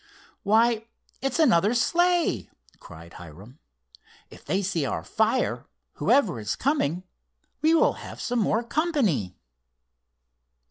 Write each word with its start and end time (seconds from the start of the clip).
"Why, 0.41 0.87
it's 1.21 1.37
another 1.37 1.75
sleigh!" 1.75 2.49
cried 2.79 3.13
Hiram. 3.13 3.59
"If 4.31 4.43
they 4.43 4.63
see 4.63 4.83
our 4.83 5.03
fire, 5.03 5.67
whoever 5.93 6.39
is 6.39 6.55
coming, 6.55 7.03
we 7.61 7.75
will 7.75 7.93
have 8.01 8.19
some 8.19 8.39
more 8.39 8.63
company." 8.63 9.35